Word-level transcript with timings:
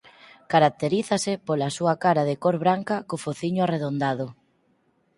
Caracterízase 0.51 1.31
pola 1.47 1.73
súa 1.77 1.95
cara 2.03 2.23
de 2.29 2.35
cor 2.43 2.55
branca 2.63 2.95
co 3.07 3.15
fociño 3.25 3.61
arredondado. 3.63 4.27